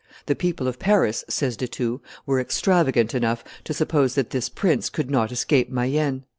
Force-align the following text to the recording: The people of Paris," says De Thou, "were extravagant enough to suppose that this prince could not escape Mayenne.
The 0.25 0.35
people 0.35 0.67
of 0.67 0.79
Paris," 0.79 1.23
says 1.29 1.55
De 1.55 1.67
Thou, 1.67 2.01
"were 2.25 2.39
extravagant 2.39 3.13
enough 3.13 3.43
to 3.65 3.71
suppose 3.71 4.15
that 4.15 4.31
this 4.31 4.49
prince 4.49 4.89
could 4.89 5.11
not 5.11 5.31
escape 5.31 5.69
Mayenne. 5.69 6.23